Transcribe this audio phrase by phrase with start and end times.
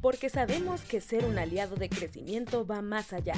[0.00, 3.34] porque sabemos que ser un aliado de crecimiento va más allá.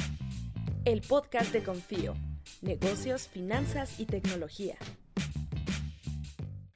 [0.84, 2.14] El podcast de Confío,
[2.60, 4.76] negocios, finanzas y tecnología.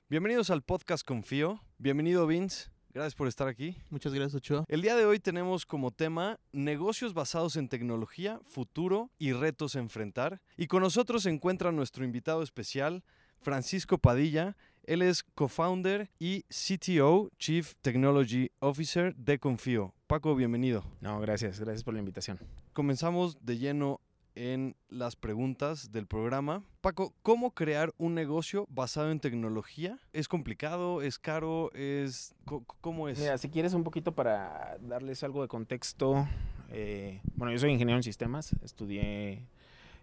[0.08, 1.60] Bienvenidos al podcast Confío.
[1.78, 2.70] Bienvenido Vince.
[2.92, 3.76] Gracias por estar aquí.
[3.90, 4.64] Muchas gracias, Ochoa.
[4.68, 9.80] El día de hoy tenemos como tema negocios basados en tecnología, futuro y retos a
[9.80, 10.40] enfrentar.
[10.56, 13.04] Y con nosotros se encuentra nuestro invitado especial,
[13.40, 14.56] Francisco Padilla.
[14.86, 19.92] Él es co-founder y CTO, Chief Technology Officer de Confío.
[20.06, 20.84] Paco, bienvenido.
[21.00, 22.38] No, gracias, gracias por la invitación.
[22.72, 24.00] Comenzamos de lleno
[24.36, 26.62] en las preguntas del programa.
[26.82, 29.98] Paco, ¿cómo crear un negocio basado en tecnología?
[30.12, 31.02] ¿Es complicado?
[31.02, 31.72] ¿Es caro?
[31.74, 32.36] ¿Es
[32.80, 33.18] ¿Cómo es?
[33.18, 36.28] Mira, si quieres un poquito para darles algo de contexto.
[36.70, 39.48] Eh, bueno, yo soy ingeniero en sistemas, estudié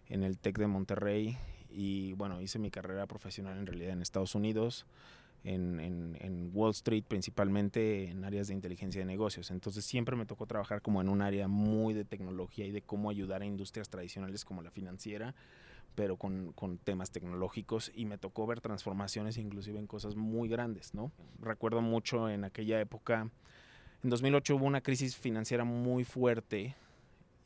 [0.09, 1.37] en el TEC de Monterrey
[1.73, 4.85] y bueno, hice mi carrera profesional en realidad en Estados Unidos
[5.43, 9.51] en, Wall Street principalmente en áreas de inteligencia de negocios.
[9.51, 13.09] Entonces siempre me tocó trabajar como en un área muy de tecnología y de cómo
[13.09, 15.35] ayudar a industrias tradicionales como la financiera,
[15.95, 16.53] pero con,
[16.83, 21.11] temas tecnológicos y me tocó ver transformaciones inclusive en cosas muy grandes, ¿no?
[21.41, 23.29] Recuerdo mucho en aquella época,
[24.03, 26.75] en 2008 hubo una crisis financiera muy fuerte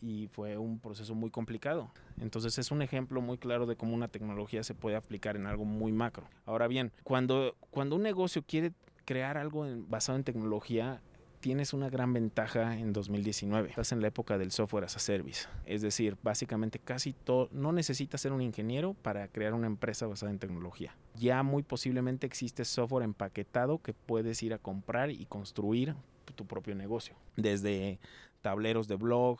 [0.02, 1.92] y fue un proceso muy complicado.
[2.20, 5.66] Entonces es un ejemplo muy claro de cómo una tecnología se puede aplicar en algo
[5.66, 6.28] muy macro.
[6.46, 8.74] Ahora bien, cuando, cuando un negocio quiere
[9.06, 11.02] crear algo basado en tecnología,
[11.40, 13.70] tienes una gran ventaja en 2019.
[13.70, 15.48] Estás en la época del software as a service.
[15.66, 20.32] Es decir, básicamente casi todo, no necesitas ser un ingeniero para crear una empresa basada
[20.32, 20.96] en tecnología.
[21.16, 25.96] Ya muy posiblemente existe software empaquetado que puedes ir a comprar y construir
[26.36, 27.16] tu propio negocio.
[27.36, 28.00] Desde
[28.42, 29.40] tableros de blog,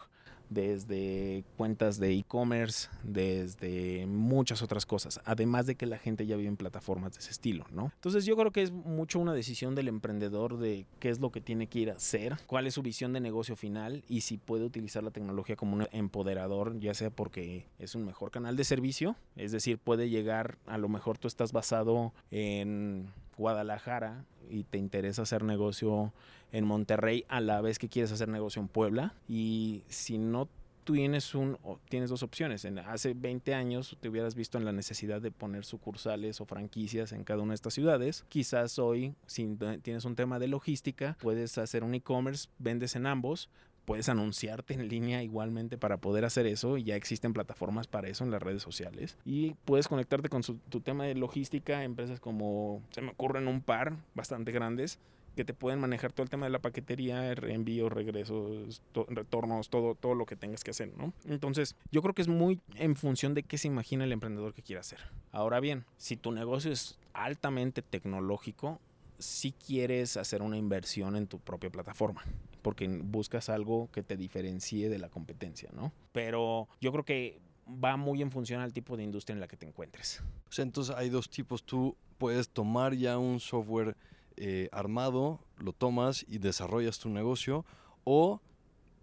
[0.50, 6.50] desde cuentas de e-commerce, desde muchas otras cosas, además de que la gente ya vive
[6.50, 7.92] en plataformas de ese estilo, ¿no?
[7.96, 11.42] Entonces yo creo que es mucho una decisión del emprendedor de qué es lo que
[11.42, 14.66] tiene que ir a hacer, cuál es su visión de negocio final y si puede
[14.66, 19.16] utilizar la tecnología como un empoderador, ya sea porque es un mejor canal de servicio,
[19.36, 25.22] es decir, puede llegar, a lo mejor tú estás basado en Guadalajara y te interesa
[25.22, 26.14] hacer negocio
[26.52, 30.48] en Monterrey a la vez que quieres hacer negocio en Puebla y si no
[30.94, 31.58] tienes un
[31.90, 32.64] tienes dos opciones.
[32.66, 37.12] En, hace 20 años te hubieras visto en la necesidad de poner sucursales o franquicias
[37.12, 38.26] en cada una de estas ciudades.
[38.30, 43.50] Quizás hoy si tienes un tema de logística, puedes hacer un e-commerce, vendes en ambos,
[43.88, 46.76] puedes anunciarte en línea igualmente para poder hacer eso.
[46.78, 49.18] Ya existen plataformas para eso en las redes sociales.
[49.24, 51.86] Y puedes conectarte con tu tema de logística.
[51.86, 55.00] Empresas como, se me ocurren un par bastante grandes
[55.38, 60.16] que te pueden manejar todo el tema de la paquetería, envíos, regresos, retornos, todo, todo
[60.16, 61.14] lo que tengas que hacer, ¿no?
[61.26, 64.64] Entonces, yo creo que es muy en función de qué se imagina el emprendedor que
[64.64, 65.00] quiere hacer.
[65.32, 68.82] Ahora bien, si tu negocio es altamente tecnológico,
[69.20, 72.24] si quieres hacer una inversión en tu propia plataforma,
[72.62, 75.92] porque buscas algo que te diferencie de la competencia, ¿no?
[76.12, 79.58] Pero yo creo que va muy en función al tipo de industria en la que
[79.58, 80.22] te encuentres.
[80.50, 81.64] O sea, entonces hay dos tipos.
[81.64, 83.96] Tú puedes tomar ya un software
[84.38, 87.66] eh, armado, lo tomas y desarrollas tu negocio,
[88.04, 88.42] o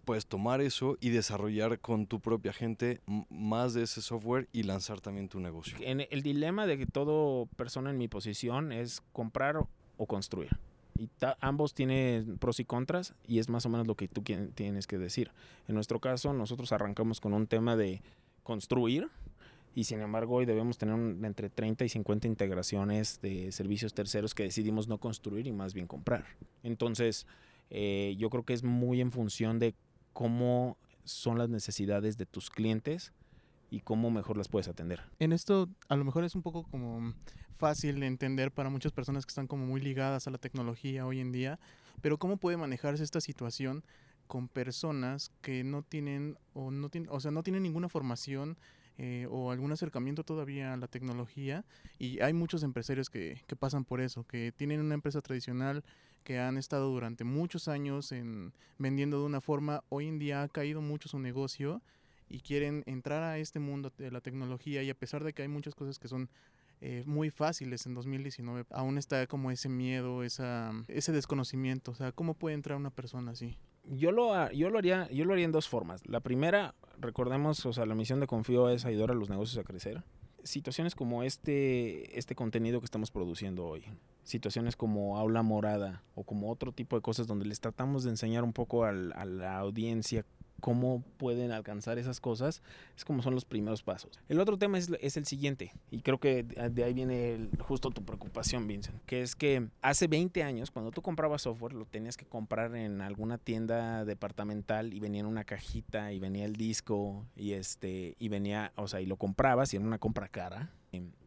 [0.05, 5.01] puedes tomar eso y desarrollar con tu propia gente más de ese software y lanzar
[5.01, 5.75] también tu negocio.
[5.81, 9.65] En el dilema de que todo persona en mi posición es comprar
[9.97, 10.57] o construir.
[10.97, 11.09] Y
[11.41, 14.97] ambos tienen pros y contras y es más o menos lo que tú tienes que
[14.97, 15.31] decir.
[15.67, 18.01] En nuestro caso, nosotros arrancamos con un tema de
[18.43, 19.09] construir
[19.73, 20.95] y sin embargo hoy debemos tener
[21.25, 25.85] entre 30 y 50 integraciones de servicios terceros que decidimos no construir y más bien
[25.85, 26.25] comprar.
[26.63, 27.27] Entonces,
[27.69, 29.75] eh, yo creo que es muy en función de
[30.13, 33.11] cómo son las necesidades de tus clientes
[33.69, 35.01] y cómo mejor las puedes atender.
[35.19, 37.13] En esto a lo mejor es un poco como
[37.55, 41.19] fácil de entender para muchas personas que están como muy ligadas a la tecnología hoy
[41.19, 41.59] en día,
[42.01, 43.83] pero ¿cómo puede manejarse esta situación
[44.27, 48.57] con personas que no tienen o no tienen, o sea, no tienen ninguna formación
[48.97, 51.65] eh, o algún acercamiento todavía a la tecnología
[51.99, 55.83] y hay muchos empresarios que, que pasan por eso, que tienen una empresa tradicional
[56.23, 60.47] que han estado durante muchos años en vendiendo de una forma, hoy en día ha
[60.47, 61.81] caído mucho su negocio
[62.29, 65.47] y quieren entrar a este mundo de la tecnología y a pesar de que hay
[65.47, 66.29] muchas cosas que son
[66.81, 71.91] eh, muy fáciles en 2019, aún está como ese miedo, esa, ese desconocimiento.
[71.91, 73.57] O sea, ¿cómo puede entrar una persona así?
[73.85, 76.05] Yo lo, yo lo haría, yo lo haría en dos formas.
[76.07, 79.63] La primera, recordemos, o sea, la misión de Confío es ayudar a los negocios a
[79.63, 80.03] crecer.
[80.43, 83.83] Situaciones como este, este contenido que estamos produciendo hoy,
[84.23, 88.43] situaciones como aula morada o como otro tipo de cosas donde les tratamos de enseñar
[88.43, 90.25] un poco a la audiencia
[90.61, 92.61] cómo pueden alcanzar esas cosas,
[92.95, 94.19] es como son los primeros pasos.
[94.29, 98.67] El otro tema es, el siguiente, y creo que de ahí viene justo tu preocupación,
[98.67, 102.75] Vincent, que es que hace 20 años, cuando tú comprabas software, lo tenías que comprar
[102.75, 108.15] en alguna tienda departamental y venía en una cajita y venía el disco y este
[108.19, 110.71] y venía, o sea, y lo comprabas y era una compra cara.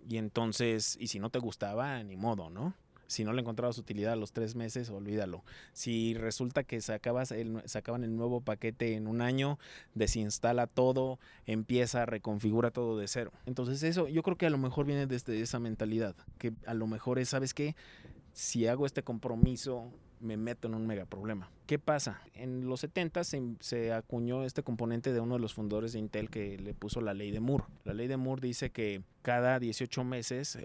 [0.09, 2.75] Y entonces, y si no te gustaba, ni modo, ¿no?
[3.09, 5.43] Si no le encontrabas utilidad a los tres meses, olvídalo.
[5.73, 9.59] Si resulta que sacabas el, sacaban el nuevo paquete en un año,
[9.95, 13.33] desinstala todo, empieza, reconfigura todo de cero.
[13.47, 16.87] Entonces eso yo creo que a lo mejor viene desde esa mentalidad, que a lo
[16.87, 17.75] mejor es, ¿sabes qué?
[18.35, 21.51] Si hago este compromiso me meto en un mega problema.
[21.67, 22.23] ¿Qué pasa?
[22.35, 26.59] En los 70 se, acuñó este componente de uno de los fundadores de Intel que
[26.59, 27.65] le puso la ley de Moore.
[27.85, 30.59] La ley de Moore dice que cada 18 meses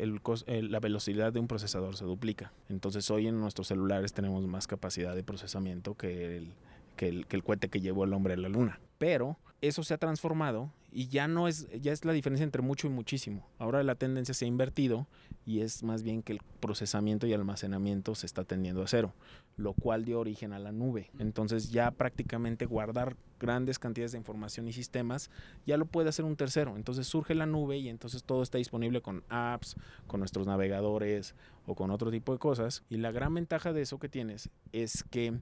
[0.47, 2.53] la velocidad de un procesador se duplica.
[2.69, 6.53] Entonces hoy en nuestros celulares tenemos más capacidad de procesamiento que el,
[6.95, 8.79] que el cohete que llevó el hombre a la luna.
[8.97, 12.87] Pero eso se ha transformado y ya no es, ya es la diferencia entre mucho
[12.87, 13.47] y muchísimo.
[13.57, 15.07] Ahora la tendencia se ha invertido
[15.45, 19.13] y es más bien que el procesamiento y almacenamiento se está tendiendo a cero,
[19.57, 21.09] lo cual dio origen a la nube.
[21.17, 25.29] Entonces ya prácticamente guardar grandes cantidades de información y sistemas
[25.65, 26.75] ya lo puede hacer un tercero.
[26.75, 29.75] Entonces surge la nube y entonces todo está disponible con apps,
[30.05, 31.33] con nuestros navegadores
[31.65, 32.83] o con otro tipo de cosas.
[32.89, 35.39] Y la gran ventaja de eso que tienes es que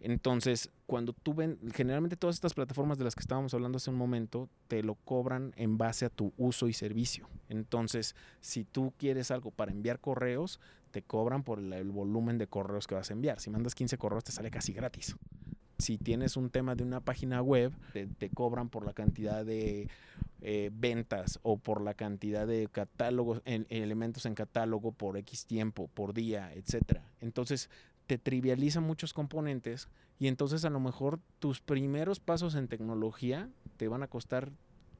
[0.00, 3.96] entonces, cuando tú ven, generalmente todas estas plataformas de las que estábamos hablando hace un
[3.96, 7.28] momento, te lo cobran en base a tu uso y servicio.
[7.48, 10.60] Entonces, si tú quieres algo para enviar correos,
[10.92, 13.40] te cobran por el, volumen de correos que vas a enviar.
[13.40, 15.16] Si mandas 15 correos, te sale casi gratis.
[15.78, 19.88] Si tienes un tema de una página web, te, cobran por la cantidad de
[20.40, 25.88] eh, ventas o por la cantidad de catálogos, en, elementos en catálogo por X tiempo,
[25.92, 27.04] por día, etcétera.
[27.20, 27.68] Entonces,
[28.08, 29.88] te trivializa muchos componentes
[30.18, 34.50] y entonces a lo mejor tus primeros pasos en tecnología te van a costar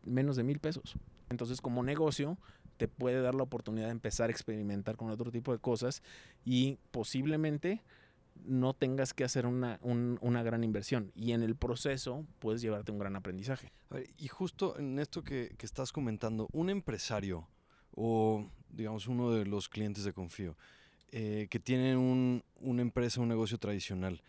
[0.05, 0.97] menos de mil pesos.
[1.31, 2.37] Entonces como negocio
[2.77, 6.03] te puede dar la oportunidad de empezar a experimentar con otro tipo de cosas
[6.45, 7.83] y posiblemente
[8.45, 9.79] no tengas que hacer una,
[10.43, 13.73] gran inversión y en el proceso puedes llevarte un gran aprendizaje.
[14.19, 17.49] y justo en esto que, que estás comentando, un empresario
[17.95, 20.59] o digamos uno de los clientes de Confío,
[21.11, 24.23] eh, que tienen un, una empresa, un negocio tradicional,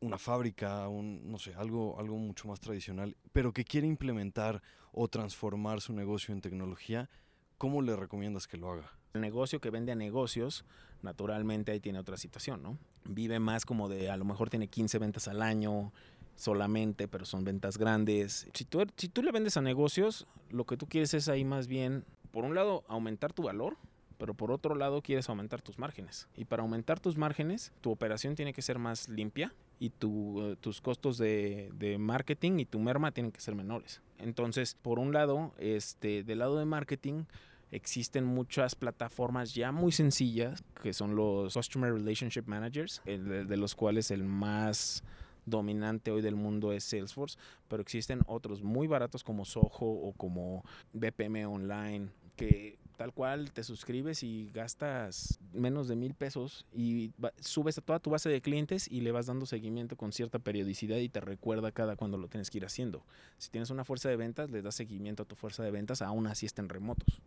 [0.00, 4.62] una fábrica, un, no sé, algo, algo mucho más tradicional, pero que quiere implementar
[4.92, 7.08] o transformar su negocio en tecnología,
[7.56, 8.90] ¿cómo le recomiendas que lo haga?
[9.14, 10.64] El negocio que vende a negocios,
[11.02, 12.78] naturalmente ahí tiene otra situación, ¿no?
[13.04, 15.92] Vive más como de, a lo mejor tiene 15 ventas al año
[16.34, 18.48] solamente, pero son ventas grandes.
[18.54, 21.66] Si tú, si tú le vendes a negocios, lo que tú quieres es ahí más
[21.66, 23.76] bien, por un lado, aumentar tu valor,
[24.22, 26.28] pero por otro lado quieres aumentar tus márgenes.
[26.36, 30.80] Y para aumentar tus márgenes, tu operación tiene que ser más limpia y tu, tus
[30.80, 34.00] costos de, de, marketing y tu merma tienen que ser menores.
[34.20, 37.24] Entonces, por un lado, este, del lado de marketing,
[37.72, 44.12] existen muchas plataformas ya muy sencillas, que son los Customer Relationship Managers, de los cuales
[44.12, 45.02] el más
[45.46, 47.36] dominante hoy del mundo es Salesforce,
[47.66, 53.64] pero existen otros muy baratos como Soho o como BPM Online, que tal cual te
[53.64, 58.88] suscribes y gastas menos de mil pesos y subes a toda tu base de clientes
[58.90, 62.50] y le vas dando seguimiento con cierta periodicidad y te recuerda cada cuando lo tienes
[62.50, 63.02] que ir haciendo.
[63.38, 66.26] Si tienes una fuerza de ventas, le das seguimiento a tu fuerza de ventas, aún
[66.26, 67.20] así estén remotos.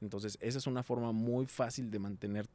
[0.00, 2.46] Entonces, esa es una forma muy fácil de mantener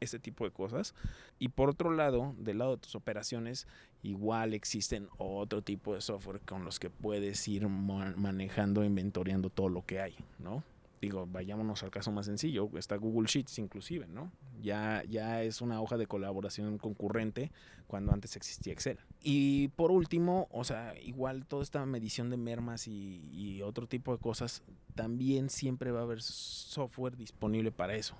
[0.00, 0.94] ese tipo de cosas.
[1.38, 3.66] Y por otro lado, del lado de tus operaciones,
[4.02, 9.86] igual existen otro tipo de software con los que puedes ir manejando, inventoriando todo lo
[9.86, 10.62] que hay, ¿no?
[11.02, 14.30] Digo, vayámonos al caso más sencillo, está Google Sheets inclusive, ¿no?
[14.62, 17.50] Ya, ya es una hoja de colaboración concurrente
[17.88, 18.98] cuando antes existía Excel.
[19.20, 24.12] Y por último, o sea, igual toda esta medición de mermas y, y otro tipo
[24.12, 24.62] de cosas,
[24.94, 28.14] también siempre va a haber software disponible para eso.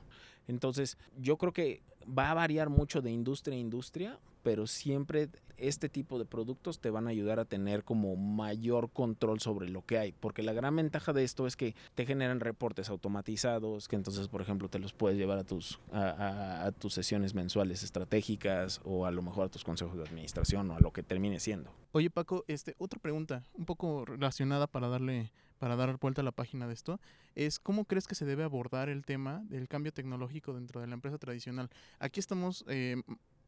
[0.48, 5.88] Entonces, yo creo que va a variar mucho de industria a industria, pero siempre este
[5.88, 9.98] tipo de productos te van a ayudar a tener como mayor control sobre lo que
[9.98, 14.28] hay, porque la gran ventaja de esto es que te generan reportes automatizados, que entonces,
[14.28, 19.10] por ejemplo, te los puedes llevar a tus, a, tus sesiones mensuales estratégicas o a
[19.10, 21.70] lo mejor a tus consejos de administración o a lo que termine siendo.
[21.92, 25.30] Oye Paco, este, otra pregunta, un poco relacionada para darle
[25.62, 26.98] para dar vuelta a la página de esto,
[27.36, 30.94] es cómo crees que se debe abordar el tema del cambio tecnológico dentro de la
[30.94, 31.70] empresa tradicional.
[32.00, 33.00] Aquí estamos eh,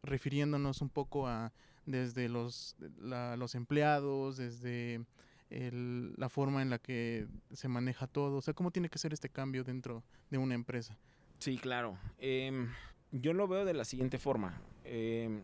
[0.05, 1.53] refiriéndonos un poco a
[1.87, 5.05] desde los, los empleados, desde
[5.51, 9.29] la forma en la que se maneja todo, o sea, cómo tiene que ser este
[9.29, 10.97] cambio dentro de una empresa.
[11.39, 11.99] Sí, claro.
[12.19, 12.71] Em,
[13.13, 14.61] yo lo veo de la siguiente forma.
[14.85, 15.43] Em,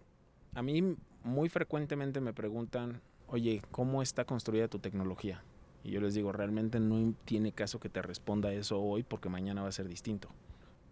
[0.54, 5.44] a mí muy frecuentemente me preguntan, oye, ¿cómo está construida tu tecnología?
[5.84, 9.62] Y yo les digo, realmente no tiene caso que te responda eso hoy porque mañana
[9.62, 10.28] va a ser distinto.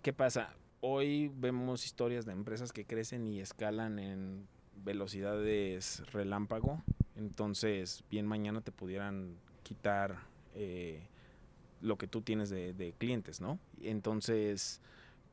[0.03, 0.55] ¿Qué pasa?
[0.81, 4.47] Hoy vemos historias de empresas que crecen y escalan en
[4.85, 6.83] velocidades relámpago.
[7.17, 10.21] Entonces, bien mañana te pudieran quitar
[10.55, 11.03] eh,
[11.81, 13.59] lo que tú tienes de, clientes, ¿no?
[13.83, 14.81] Entonces,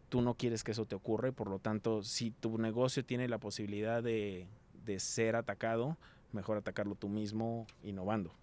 [0.09, 3.27] tú no quieres que eso te ocurra y por lo tanto, si tu negocio tiene
[3.27, 4.47] la posibilidad de,
[4.83, 5.95] de ser atacado,
[6.31, 8.33] mejor atacarlo tú mismo innovando.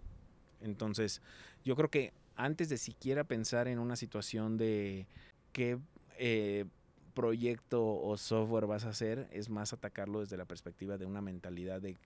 [0.61, 1.21] Entonces,
[1.65, 5.05] yo creo que antes de siquiera pensar en una situación de
[5.51, 5.77] qué
[6.17, 6.65] eh,
[7.13, 11.81] proyecto o software vas a hacer, es más atacarlo desde la perspectiva de una mentalidad
[11.81, 11.97] de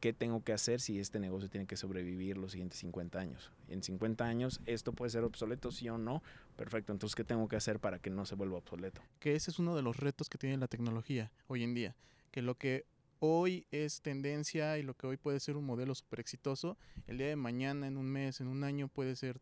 [0.00, 3.50] qué tengo que hacer si este negocio tiene que sobrevivir los siguientes 50 años.
[3.68, 6.22] En 50 años esto puede ser obsoleto, sí o no.
[6.56, 9.00] Perfecto, entonces ¿qué tengo que hacer para que no se vuelva obsoleto?
[9.18, 11.96] Que ese es uno de los retos que tiene la tecnología hoy en día,
[12.30, 12.84] que lo que
[13.18, 17.28] hoy es tendencia y lo que hoy puede ser un modelo súper exitoso, el día
[17.28, 19.40] de mañana, en un mes, en un año puede ser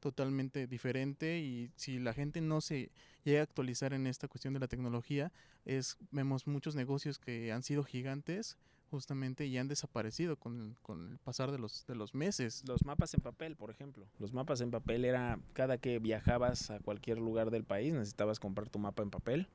[0.00, 2.90] totalmente diferente y si la gente no se
[3.24, 5.32] llega a actualizar en esta cuestión de la tecnología,
[5.64, 8.56] es vemos muchos negocios que han sido gigantes
[8.90, 12.64] justamente y han desaparecido con, con, el pasar de los, de los meses.
[12.66, 14.06] Los mapas en papel, por ejemplo.
[14.18, 18.68] Los mapas en papel era cada que viajabas a cualquier lugar del país necesitabas comprar
[18.70, 19.48] tu mapa en papel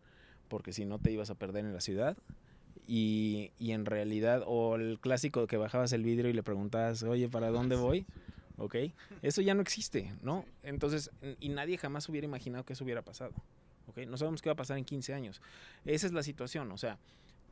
[0.50, 2.18] porque si no te ibas a perder en la ciudad
[2.86, 7.30] y, y, en realidad, o el clásico que bajabas el vidrio y le preguntabas, oye,
[7.30, 8.06] ¿para dónde voy?
[8.58, 8.76] ¿Ok?
[9.22, 10.46] Eso ya no existe, ¿no?
[10.62, 13.34] Entonces, y nadie jamás hubiera imaginado que eso hubiera pasado.
[13.88, 14.00] ¿Ok?
[14.08, 15.42] No sabemos qué va a pasar en 15 años.
[15.86, 17.00] Esa es la situación, o sea,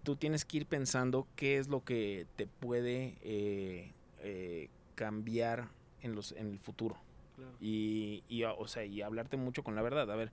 [0.03, 5.70] tú tienes que ir pensando qué es lo que te puede eh, eh, cambiar
[6.01, 6.98] en, los, en el futuro.
[7.36, 7.51] Claro.
[7.60, 10.10] Y, y, o sea, y hablarte mucho con la verdad.
[10.12, 10.31] A ver,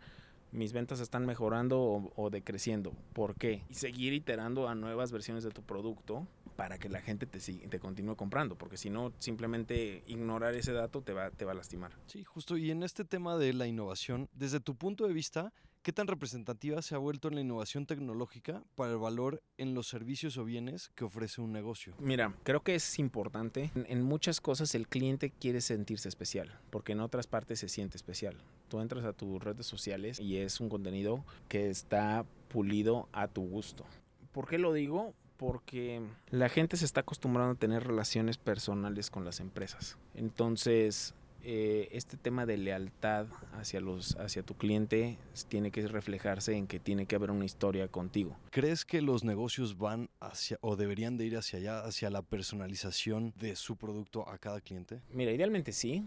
[0.53, 2.93] mis ventas están mejorando o, o, decreciendo.
[3.13, 3.63] ¿Por qué?
[3.69, 6.27] Y seguir iterando a nuevas versiones de tu producto
[6.59, 11.03] para que la gente te, te continúe comprando, porque si no, simplemente ignorar ese dato
[11.03, 11.93] te va, te va a lastimar.
[12.07, 12.57] Sí, justo.
[12.57, 15.53] Y en este tema de la innovación, desde tu punto de vista,
[15.85, 20.37] ¿qué tan representativa se ha vuelto la innovación tecnológica para el valor en los servicios
[20.37, 21.95] o bienes que ofrece un negocio?
[22.01, 23.71] Mira, creo que es importante.
[23.77, 27.97] En, en muchas cosas el cliente quiere sentirse especial, porque en otras partes se siente
[27.97, 28.37] especial.
[28.67, 33.43] Tú entras a tus redes sociales y es un contenido que está pulido a tu
[33.43, 33.85] gusto.
[34.33, 35.15] ¿Por qué lo digo?
[35.39, 39.97] Porque la gente se está acostumbrando a tener relaciones personales con las empresas.
[40.15, 41.15] Entonces,
[41.45, 45.17] eh, este tema de lealtad hacia los hacia tu cliente
[45.49, 48.37] tiene que reflejarse en que tiene que haber una historia contigo.
[48.51, 53.33] ¿Crees que los negocios van hacia o deberían de ir hacia allá, hacia la personalización
[53.39, 55.01] de su producto a cada cliente?
[55.13, 56.05] Mira, idealmente sí,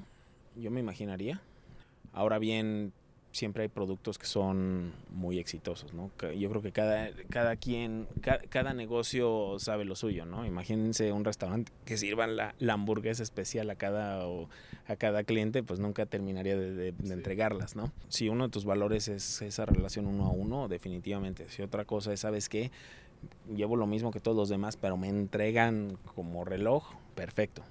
[0.58, 1.42] yo me imaginaría.
[2.12, 2.92] Ahora bien,
[3.32, 6.12] siempre hay productos que son muy exitosos, ¿no?
[6.34, 10.46] Yo creo que cada, cada quien, cada, cada, negocio sabe lo suyo, ¿no?
[10.46, 14.50] Imagínense un restaurante que sirvan la, la hamburguesa especial a cada, o,
[14.88, 17.92] a cada cliente, pues nunca terminaría de, de, de, entregarlas, ¿no?
[18.10, 21.50] Si uno de tus valores es esa relación uno a uno, definitivamente.
[21.50, 22.72] Si otra cosa es, ¿sabes qué?
[23.56, 27.64] Llevo lo mismo que todos los demás, pero me entregan como reloj, perfecto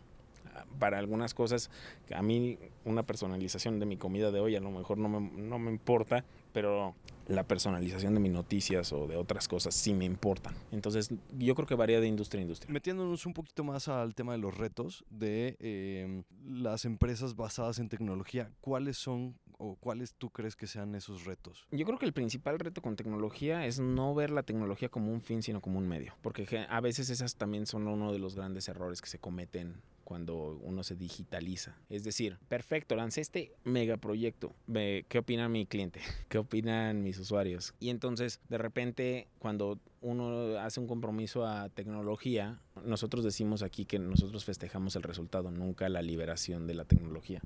[0.80, 1.70] para algunas cosas,
[2.12, 5.60] a mí una personalización de mi comida de hoy a lo mejor no me, no
[5.60, 6.96] me importa, pero
[7.28, 10.52] la personalización de mis noticias o de otras cosas sí me importan.
[10.72, 12.72] Entonces, yo creo que varía de industria a industria.
[12.72, 17.88] Metiéndonos un poquito más al tema de los retos de eh, las empresas basadas en
[17.88, 21.68] tecnología, ¿cuáles son o cuáles tú crees que sean esos retos?
[21.70, 25.20] Yo creo que el principal reto con tecnología es no ver la tecnología como un
[25.20, 28.68] fin, sino como un medio, porque a veces esas también son uno de los grandes
[28.68, 31.76] errores que se cometen cuando uno se digitaliza.
[31.88, 34.52] Es decir, perfecto, lancé este megaproyecto.
[34.66, 36.00] ¿Qué opina mi cliente?
[36.28, 37.74] ¿Qué opinan mis usuarios?
[37.78, 44.00] Y entonces, de repente, cuando uno hace un compromiso a tecnología, nosotros decimos aquí que
[44.00, 47.40] nosotros festejamos el resultado, nunca la liberación de la tecnología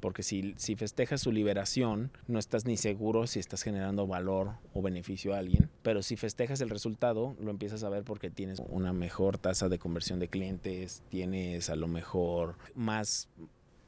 [0.00, 4.82] porque si, si festejas su liberación, no estás ni seguro si estás generando valor o
[4.82, 8.92] beneficio a alguien, pero si festejas el resultado, lo empiezas a ver porque tienes una
[8.92, 13.28] mejor tasa de conversión de clientes, tienes a lo mejor más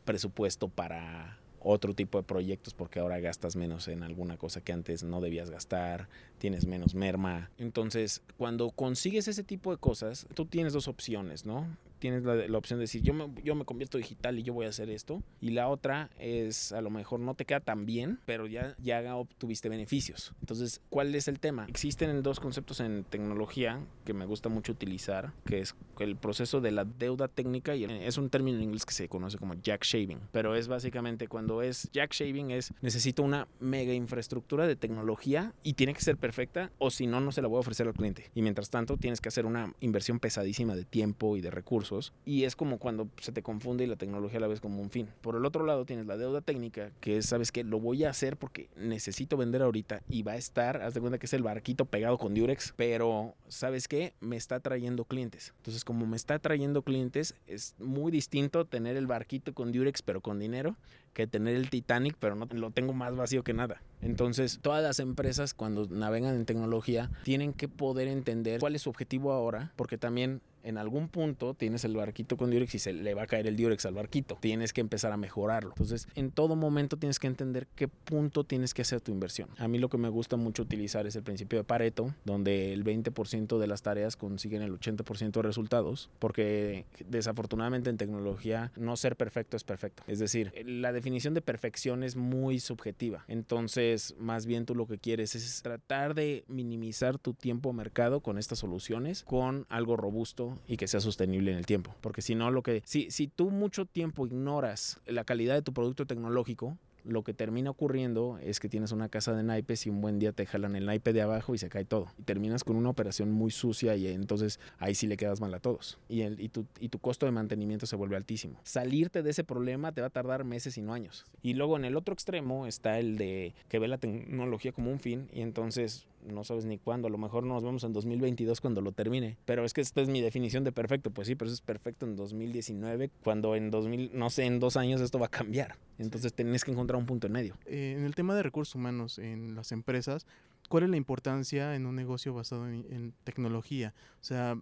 [0.05, 5.03] presupuesto para otro tipo de proyectos porque ahora gastas menos en alguna cosa que antes
[5.03, 6.09] no debías gastar,
[6.39, 7.51] tienes menos merma.
[7.59, 11.67] Entonces, cuando consigues ese tipo de cosas, tú tienes dos opciones, ¿no?
[11.99, 14.67] Tienes la, la, opción de decir, yo me, yo me convierto digital y yo voy
[14.67, 15.23] a hacer esto.
[15.41, 19.17] Y la otra es, a lo mejor no te queda tan bien, pero ya, ya
[19.17, 20.35] obtuviste beneficios.
[20.41, 21.67] Entonces, ¿cuál es el tema?
[21.69, 26.71] Existen dos conceptos en tecnología que me gusta mucho utilizar, que es el proceso de
[26.71, 30.21] la deuda técnica y es un término en inglés que se conoce como jack shaving.
[30.33, 35.75] Pero es básicamente cuando es jack shaving es necesito una mega infraestructura de tecnología y
[35.75, 38.31] tiene que ser perfecta o si no, no se la voy a ofrecer al cliente.
[38.35, 42.13] Y mientras tanto, tienes que hacer una inversión pesadísima de tiempo y de recursos recursos
[42.25, 45.09] y es como cuando se te confunde y la tecnología la ves como un fin.
[45.21, 48.11] Por el otro lado tienes la deuda técnica, que es, sabes que lo voy a
[48.11, 51.43] hacer porque necesito vender ahorita y va a estar, haz de cuenta que es el
[51.43, 55.53] barquito pegado con Durex, pero sabes qué, me está trayendo clientes.
[55.59, 60.21] Entonces como me está trayendo clientes, es muy distinto tener el barquito con Durex pero
[60.21, 60.77] con dinero
[61.17, 63.81] que tener el Titanic, pero no lo tengo más vacío que nada.
[64.03, 68.91] Entonces, todas las empresas cuando navegan en tecnología tienen que poder entender cuál es su
[68.91, 73.15] objetivo ahora, porque también en algún punto tienes el barquito con Durex y se le
[73.15, 74.37] va a caer el Durex al barquito.
[74.41, 75.71] Tienes que empezar a mejorarlo.
[75.71, 79.49] Entonces, en todo momento tienes que entender qué punto tienes que hacer tu inversión.
[79.59, 82.85] A mí lo que me gusta mucho utilizar es el principio de Pareto, donde el
[82.85, 89.17] 20% de las tareas consiguen el 80% de resultados, porque desafortunadamente en tecnología no ser
[89.17, 90.03] perfecto es perfecto.
[90.07, 93.25] Es decir, la definición de perfección es muy subjetiva.
[93.29, 98.39] Entonces, más bien tú lo que quieres es tratar de minimizar tu tiempo mercado con
[98.39, 101.95] estas soluciones con algo robusto y que sea sostenible en el tiempo.
[102.01, 102.83] Porque si no, lo que.
[102.85, 107.71] Si, si tú mucho tiempo ignoras la calidad de tu producto tecnológico, lo que termina
[107.71, 110.87] ocurriendo es que tienes una casa de naipes y un buen día te jalan el
[110.87, 112.09] naipe de abajo y se cae todo.
[112.19, 115.61] Y terminas con una operación muy sucia y entonces ahí sí le quedas mal a
[115.61, 115.99] todos.
[116.09, 118.59] Y, el, y, tu, y tu costo de mantenimiento se vuelve altísimo.
[118.65, 121.25] Salirte de ese problema te va a tardar meses y no años.
[121.43, 124.99] Y luego en el otro extremo está el de que ve la tecnología como un
[124.99, 128.81] fin y entonces no sabes ni cuándo, a lo mejor nos vemos en 2022 cuando
[128.81, 131.55] lo termine, pero es que esta es mi definición de perfecto, pues sí, pero eso
[131.55, 135.31] es perfecto en 2019, cuando en 2000, no sé, en dos años esto va a
[135.31, 137.57] cambiar, entonces tenés que encontrar un punto en medio.
[137.67, 140.27] Eh, en el tema de recursos humanos en las empresas,
[140.69, 143.95] ¿cuál es la importancia en un negocio basado en, en tecnología?
[144.21, 144.59] O sea,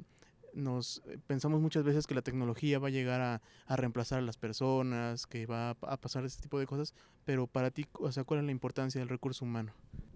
[0.55, 4.23] nos eh, pensamos muchas veces que la tecnología va a llegar a, a, reemplazar a
[4.23, 6.95] las personas, que va a, a pasar este tipo de cosas,
[7.25, 9.73] pero para ti, o sea, ¿cuál es la importancia del recurso humano?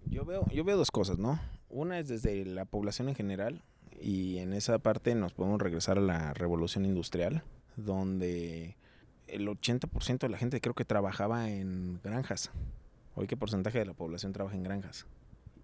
[0.09, 1.39] Yo veo, yo veo dos cosas, ¿no?
[1.69, 3.61] Una es desde la población en general
[4.01, 7.43] y en esa parte nos podemos regresar a la revolución industrial,
[7.75, 8.75] donde
[9.27, 12.51] el 80% de la gente creo que trabajaba en granjas.
[13.15, 15.05] Hoy qué porcentaje de la población trabaja en granjas.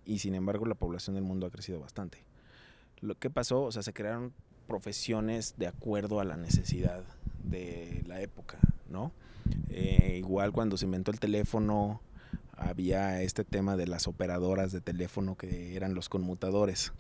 [0.06, 2.20] Y sin embargo la población del mundo ha crecido bastante.
[3.02, 4.32] Lo que pasó, o sea, se crearon
[4.68, 7.04] profesiones de acuerdo a la necesidad
[7.44, 8.60] de la época,
[8.90, 9.12] ¿no?
[9.70, 12.02] Eh, igual cuando se inventó el teléfono,
[12.58, 16.94] había este tema de las operadoras de teléfono que eran los conmutadores.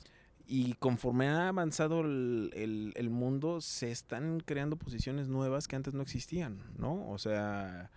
[0.48, 6.04] Y conforme ha avanzado el, el, mundo, se están creando posiciones nuevas que antes no
[6.04, 7.10] existían, ¿no?
[7.10, 7.90] O sea,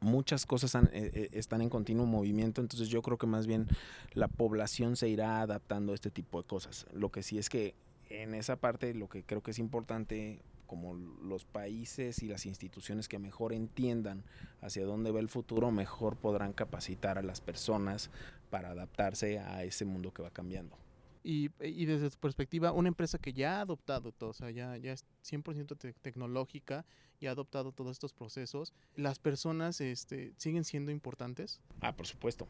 [0.00, 3.66] muchas cosas han, eh, están en continuo movimiento, entonces yo creo que más bien
[4.12, 6.86] la población se irá adaptando a este tipo de cosas.
[6.92, 7.74] Lo que sí es que
[8.10, 13.08] en esa parte lo que creo que es importante como los países y las instituciones
[13.08, 14.22] que mejor entiendan
[14.60, 18.10] hacia dónde va el futuro, mejor podrán capacitar a las personas
[18.50, 20.76] para adaptarse a ese mundo que va cambiando.
[21.24, 24.76] Y, y desde tu perspectiva, una empresa que ya ha adoptado todo, o sea, ya,
[24.76, 26.86] ya es 100% te tecnológica
[27.20, 31.60] y ha adoptado todos estos procesos, ¿las personas este, siguen siendo importantes?
[31.80, 32.46] Ah, por supuesto.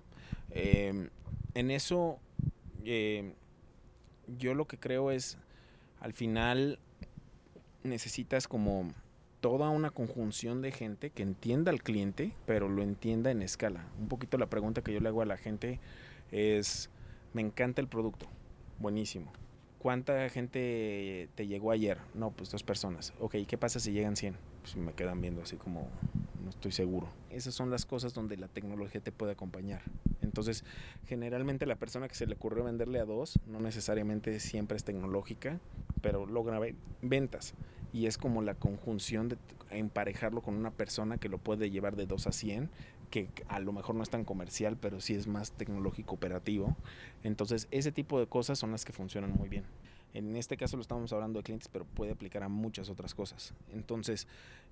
[0.50, 1.08] Eh,
[1.54, 2.18] en eso,
[2.84, 3.34] eh,
[4.38, 5.38] yo lo que creo es,
[6.00, 6.78] al final,
[7.82, 8.92] necesitas como
[9.40, 13.86] toda una conjunción de gente que entienda al cliente, pero lo entienda en escala.
[14.00, 15.80] Un poquito la pregunta que yo le hago a la gente
[16.32, 16.90] es,
[17.32, 18.26] me encanta el producto,
[18.78, 19.32] buenísimo.
[19.78, 21.98] ¿Cuánta gente te llegó ayer?
[22.14, 23.14] No, pues dos personas.
[23.20, 24.34] Ok, ¿qué pasa si llegan 100?
[24.62, 25.88] Pues me quedan viendo así como,
[26.42, 27.08] no estoy seguro.
[27.30, 29.82] Esas son las cosas donde la tecnología te puede acompañar.
[30.20, 30.64] Entonces,
[31.06, 35.60] generalmente la persona que se le ocurrió venderle a dos, no necesariamente siempre es tecnológica,
[36.00, 36.60] pero logra
[37.02, 37.54] ventas.
[37.92, 39.38] Y es como la conjunción de
[39.70, 42.70] emparejarlo con una persona que lo puede llevar de 2 a 100,
[43.10, 46.76] que a lo mejor no es tan comercial, pero sí es más tecnológico operativo.
[47.22, 49.64] Entonces, ese tipo de cosas son las que funcionan muy bien.
[50.14, 53.54] En este caso lo estamos hablando de clientes, pero puede aplicar a muchas otras cosas.
[53.72, 54.26] Entonces,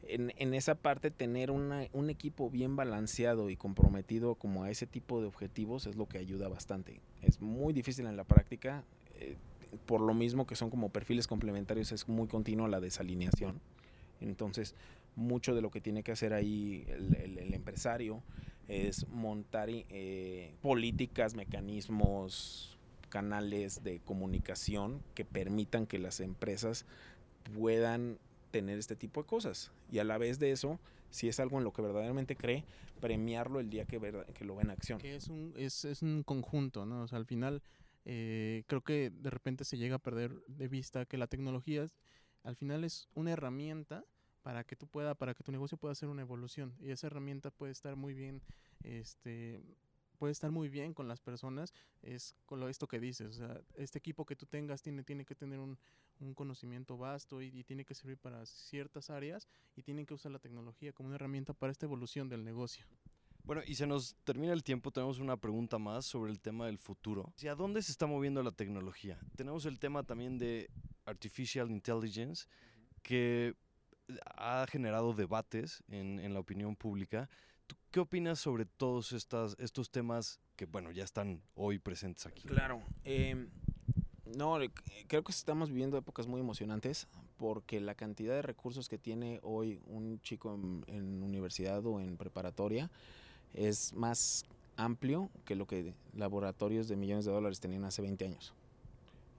[0.08, 4.86] en, en esa parte, tener una, un equipo bien balanceado y comprometido como a ese
[4.86, 7.00] tipo de objetivos es lo que ayuda bastante.
[7.22, 8.82] Es muy difícil en la práctica.
[9.16, 9.36] Eh,
[9.86, 13.60] por lo mismo que son como perfiles complementarios, es muy continua la desalineación.
[14.20, 14.74] Entonces,
[15.14, 18.22] mucho de lo que tiene que hacer ahí el, el, el empresario
[18.68, 26.84] es montar eh, políticas, mecanismos, canales de comunicación que permitan que las empresas
[27.54, 28.18] puedan
[28.50, 29.70] tener este tipo de cosas.
[29.90, 32.64] Y a la vez de eso, si es algo en lo que verdaderamente cree,
[33.00, 34.00] premiarlo el día que,
[34.34, 34.98] que lo ve en acción.
[34.98, 37.02] Que es un, es, es un conjunto, ¿no?
[37.02, 37.62] O sea, al final
[38.08, 41.86] eh, creo que de repente se llega a perder de vista que la tecnología
[42.44, 44.04] al final es una herramienta
[44.42, 46.72] para que tú pueda, para que tu negocio pueda hacer una evolución.
[46.78, 48.42] Y esa herramienta puede estar muy bien,
[48.84, 49.60] este,
[50.18, 53.26] puede estar muy bien con las personas es con lo, esto que dices.
[53.26, 55.76] O sea, este equipo que tú tengas tiene, tiene que tener un,
[56.20, 60.30] un conocimiento vasto y, y, tiene que servir para ciertas áreas y tienen que usar
[60.30, 62.86] la tecnología como una herramienta para esta evolución del negocio.
[63.46, 66.78] Bueno, y se nos termina el tiempo, tenemos una pregunta más sobre el tema del
[66.78, 67.32] futuro.
[67.36, 69.20] ¿Hacia dónde se está moviendo la tecnología?
[69.36, 70.68] Tenemos el tema también de
[71.04, 72.48] Artificial Intelligence,
[73.04, 73.54] que
[74.34, 77.30] ha generado debates en, en la opinión pública.
[77.68, 82.48] ¿Tú ¿Qué opinas sobre todos estas, estos temas que, bueno, ya están hoy presentes aquí?
[82.48, 82.82] Claro.
[83.04, 83.48] Eh,
[84.24, 84.58] no,
[85.06, 87.06] creo que estamos viviendo épocas muy emocionantes
[87.36, 92.16] porque la cantidad de recursos que tiene hoy un chico en, en universidad o en
[92.16, 92.90] preparatoria
[93.54, 94.44] es más
[94.76, 98.52] amplio que lo que laboratorios de millones de dólares tenían hace 20 años.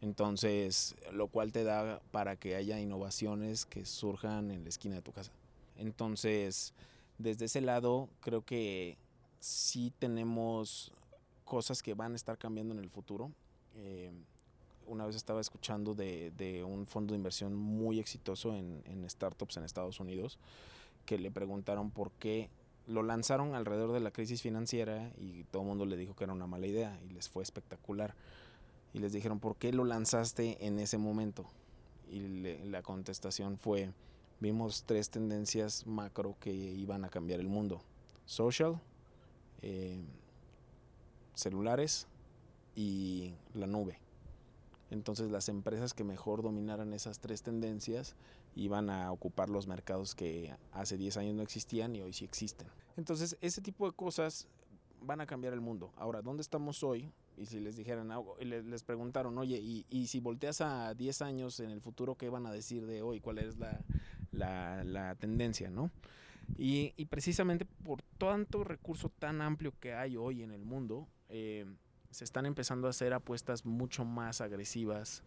[0.01, 5.01] Entonces, lo cual te da para que haya innovaciones que surjan en la esquina de
[5.01, 5.31] tu casa.
[5.77, 6.73] Entonces,
[7.17, 8.97] desde ese lado, creo que
[9.39, 10.91] sí tenemos
[11.45, 13.31] cosas que van a estar cambiando en el futuro.
[13.75, 14.11] Eh,
[14.85, 19.57] una vez estaba escuchando de, de, un fondo de inversión muy exitoso en, en startups
[19.57, 20.37] en Estados Unidos
[21.05, 22.49] que le preguntaron por qué
[22.87, 26.33] lo lanzaron alrededor de la crisis financiera y todo el mundo le dijo que era
[26.33, 28.15] una mala idea y les fue espectacular.
[28.93, 31.45] Y les dijeron, ¿por qué lo lanzaste en ese momento?
[32.09, 33.91] Y le, la contestación fue,
[34.39, 37.81] vimos tres tendencias macro que iban a cambiar el mundo.
[38.25, 38.79] Social,
[39.61, 39.99] eh,
[41.35, 42.07] celulares
[42.75, 43.99] y la nube.
[44.89, 48.15] Entonces las empresas que mejor dominaran esas tres tendencias
[48.55, 52.67] iban a ocupar los mercados que hace 10 años no existían y hoy sí existen.
[52.95, 54.47] Entonces ese tipo de cosas
[55.01, 55.91] van a cambiar el mundo.
[55.97, 57.11] Ahora, ¿dónde estamos hoy?
[57.37, 61.81] Y si les dijeran les preguntaron, oye, y, si volteas a 10 años en el
[61.81, 63.19] futuro, ¿qué van a decir de hoy?
[63.19, 63.57] ¿Cuál es
[64.31, 65.91] la, tendencia, no?
[66.57, 71.65] Y, y, precisamente por tanto recurso tan amplio que hay hoy en el mundo, eh,
[72.17, 75.21] se están empezando a hacer apuestas mucho más agresivas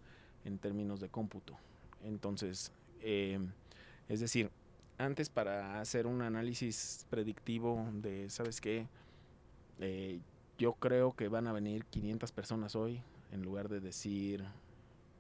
[0.45, 1.57] en términos de cómputo.
[2.03, 3.39] Entonces, eh,
[4.09, 4.51] es decir,
[4.99, 8.89] antes para hacer un análisis predictivo de, ¿sabes qué?
[9.79, 10.19] Eh,
[10.59, 13.01] yo creo que van a venir 500 personas hoy
[13.31, 14.45] en lugar de decir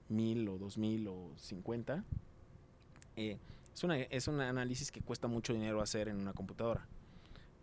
[0.09, 2.05] 1000 o 2000 o 50.
[3.15, 3.39] Eh,
[3.73, 6.89] es, una, es un análisis que cuesta mucho dinero hacer en una computadora.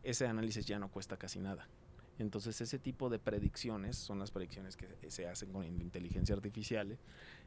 [0.01, 1.67] Ese análisis ya no cuesta casi nada.
[2.19, 6.97] Entonces ese tipo de predicciones son las predicciones que se hacen con inteligencia artificial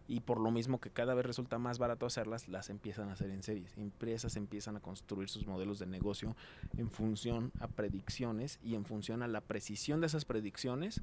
[0.06, 3.30] y por lo mismo que cada vez resulta más barato hacerlas, las empiezan a hacer
[3.30, 3.76] en series.
[3.78, 6.36] Empresas empiezan a construir sus modelos de negocio
[6.76, 11.00] en función a predicciones y en función a la precisión de esas predicciones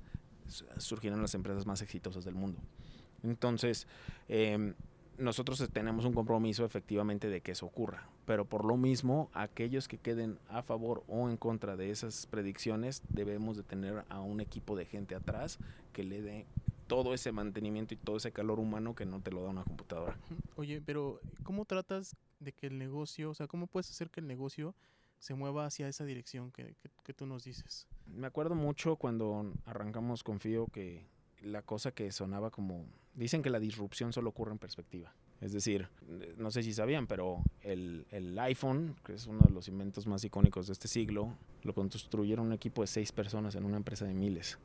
[0.77, 2.59] surgirán las empresas más exitosas del mundo.
[3.23, 3.87] Entonces,
[4.27, 4.73] eh,
[5.17, 9.97] nosotros tenemos un compromiso efectivamente de que eso ocurra, pero por lo mismo aquellos que
[9.97, 14.75] queden a favor o en contra de esas predicciones debemos de tener a un equipo
[14.75, 15.57] de gente atrás
[15.93, 16.45] que le dé
[16.87, 20.17] todo ese mantenimiento y todo ese calor humano que no te lo da una computadora.
[20.57, 24.27] Oye, pero ¿cómo tratas de que el negocio, o sea, cómo puedes hacer que el
[24.27, 24.75] negocio
[25.19, 27.87] se mueva hacia esa dirección que, que, que tú nos dices?
[28.07, 31.07] Me acuerdo mucho cuando arrancamos Confío que
[31.41, 32.85] la cosa que sonaba como...
[33.13, 35.13] Dicen que la disrupción solo ocurre en perspectiva.
[35.41, 35.87] Es decir,
[36.37, 40.23] no sé si sabían, pero el, el, iPhone, que es uno de los inventos más
[40.23, 44.15] icónicos de este siglo, lo construyeron un equipo de seis personas en una empresa de
[44.15, 44.57] miles.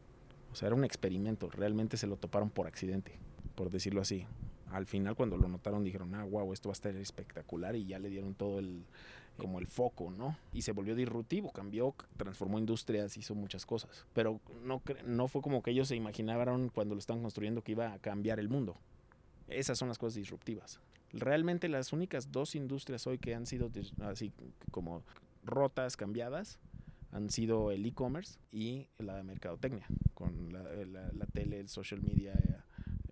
[0.50, 1.50] O sea, era un experimento.
[1.50, 3.18] Realmente se lo toparon por accidente,
[3.54, 4.26] por decirlo así.
[4.70, 7.98] Al final, cuando lo notaron, dijeron, ah, wow, esto va a estar espectacular y ya
[7.98, 8.84] le dieron todo el,
[9.36, 10.38] como el foco, ¿no?
[10.54, 14.06] Y se volvió disruptivo, cambió, transformó industrias, hizo muchas cosas.
[14.14, 17.92] Pero no, no fue como que ellos se imaginaron cuando lo estaban construyendo que iba
[17.92, 18.76] a cambiar el mundo.
[19.48, 20.80] Esas son las cosas disruptivas.
[21.12, 24.32] Realmente las únicas dos industrias hoy que han sido así
[24.70, 25.02] como
[25.44, 26.58] rotas, cambiadas,
[27.10, 32.32] han sido el e-commerce y la mercadotecnia, con la, tele, el social media,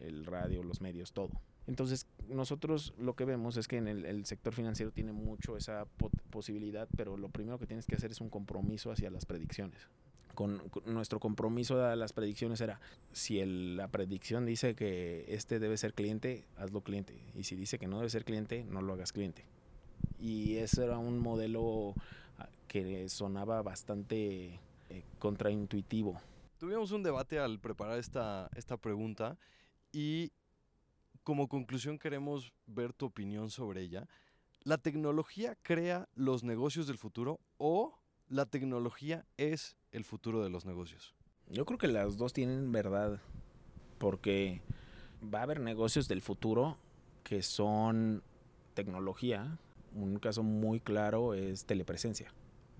[0.00, 1.30] el radio, los medios, todo.
[1.66, 5.86] Entonces, nosotros lo que vemos es que en el, el sector financiero tiene mucho esa
[6.30, 9.88] posibilidad, pero lo primero que tienes que hacer es un compromiso hacia las predicciones.
[10.34, 12.80] Con, nuestro compromiso a las predicciones era,
[13.12, 17.20] si el, la predicción dice que este debe ser cliente, hazlo cliente.
[17.34, 19.44] Y si dice que no debe ser cliente, no lo hagas cliente.
[20.18, 21.94] Y ese era un modelo
[22.38, 26.20] ah, que sonaba bastante eh, contraintuitivo.
[26.58, 29.38] Tuvimos un debate al preparar esta, esta pregunta
[29.92, 30.32] y
[31.22, 34.08] como conclusión queremos ver tu opinión sobre ella.
[34.62, 37.99] ¿La tecnología crea los negocios del futuro o
[38.30, 41.14] la tecnología es el futuro de los negocios?
[41.48, 43.20] Yo creo que las dos tienen verdad,
[43.98, 44.62] porque
[45.22, 46.78] va a haber negocios del futuro
[47.24, 48.22] que son
[48.74, 49.58] tecnología.
[49.94, 52.32] Un caso muy claro es telepresencia,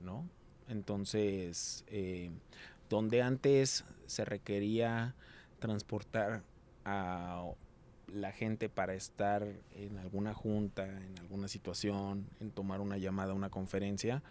[0.02, 0.24] ¿no?
[0.68, 2.30] Entonces, eh,
[2.88, 5.16] donde antes se requería
[5.58, 6.44] transportar
[6.84, 7.44] a
[8.06, 13.50] la gente para estar en alguna junta, en alguna situación, en tomar una llamada, una
[13.50, 14.22] conferencia,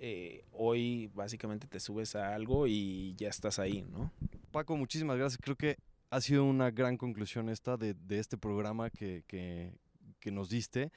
[0.00, 4.12] eh, hoy básicamente te subes a algo y ya estás ahí, ¿no?
[4.52, 5.40] Paco, muchísimas gracias.
[5.42, 5.76] Creo que
[6.10, 10.92] ha sido una gran conclusión esta de, este programa que, que, nos diste.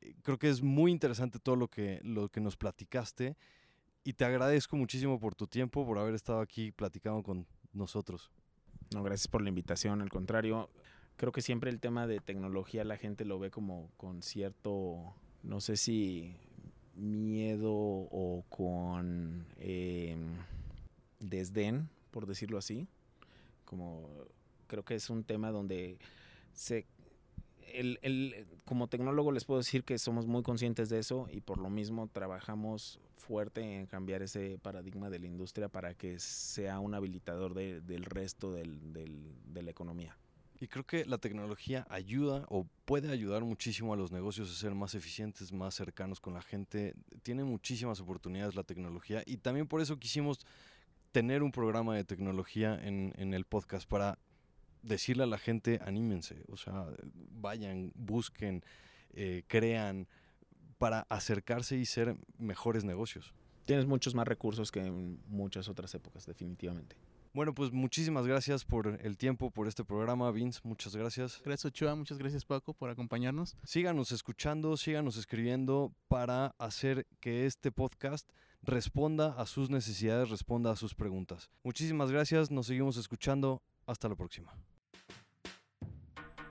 [0.00, 3.36] Eh, creo que es muy interesante todo lo que, lo que nos platicaste
[4.04, 8.30] y te agradezco muchísimo por tu tiempo, por haber estado aquí platicando con nosotros.
[8.92, 10.00] No, gracias por la invitación.
[10.00, 10.70] Al contrario,
[11.16, 15.60] creo que siempre el tema de tecnología la gente lo ve como con cierto, no
[15.60, 16.36] sé si
[17.00, 20.36] miedo o con em,
[21.18, 22.86] desdén, por decirlo así.
[23.64, 24.08] Como
[24.66, 25.98] creo que es un tema donde
[26.52, 26.86] se
[27.72, 31.58] el, el, como tecnólogo les puedo decir que somos muy conscientes de eso y por
[31.58, 36.94] lo mismo trabajamos fuerte en cambiar ese paradigma de la industria para que sea un
[36.94, 40.16] habilitador del resto del, de la economía.
[40.60, 44.74] Y creo que la tecnología ayuda o puede ayudar muchísimo a los negocios a ser
[44.74, 46.94] más eficientes, más cercanos con la gente.
[47.22, 50.40] Tiene muchísimas oportunidades la tecnología y también por eso quisimos
[51.12, 54.18] tener un programa de tecnología en, en el podcast para
[54.82, 58.62] decirle a la gente, anímense, o sea, vayan, busquen,
[59.12, 60.06] eh, crean,
[60.78, 63.34] para acercarse y ser mejores negocios.
[63.66, 66.96] Tienes muchos más recursos que en muchas otras épocas, definitivamente.
[67.32, 70.60] Bueno, pues muchísimas gracias por el tiempo, por este programa, Vince.
[70.64, 71.40] Muchas gracias.
[71.44, 71.94] Gracias, Ochoa.
[71.94, 73.56] Muchas gracias, Paco, por acompañarnos.
[73.64, 78.28] Síganos escuchando, síganos escribiendo para hacer que este podcast
[78.62, 81.50] responda a sus necesidades, responda a sus preguntas.
[81.62, 82.50] Muchísimas gracias.
[82.50, 83.62] Nos seguimos escuchando.
[83.86, 84.52] Hasta la próxima.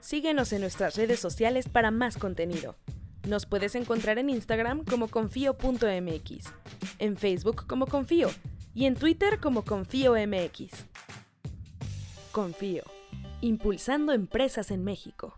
[0.00, 2.76] Síguenos en nuestras redes sociales para más contenido.
[3.28, 6.44] Nos puedes encontrar en Instagram como confío.mx,
[6.98, 8.30] en Facebook como confío
[8.74, 10.86] y en Twitter como Confío MX.
[12.32, 12.84] Confío,
[13.40, 15.34] impulsando empresas en México.